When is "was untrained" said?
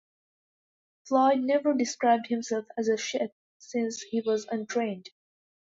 4.21-5.09